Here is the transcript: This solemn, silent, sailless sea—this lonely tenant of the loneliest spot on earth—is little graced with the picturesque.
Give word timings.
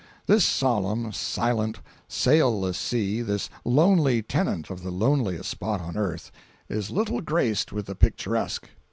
This 0.25 0.43
solemn, 0.43 1.11
silent, 1.11 1.79
sailless 2.07 2.75
sea—this 2.75 3.51
lonely 3.63 4.23
tenant 4.23 4.71
of 4.71 4.81
the 4.81 4.89
loneliest 4.89 5.51
spot 5.51 5.79
on 5.79 5.95
earth—is 5.95 6.89
little 6.89 7.21
graced 7.21 7.71
with 7.71 7.85
the 7.85 7.93
picturesque. 7.93 8.67